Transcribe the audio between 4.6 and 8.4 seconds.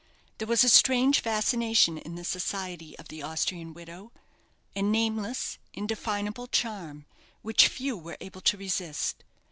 a nameless, indefinable charm, which few were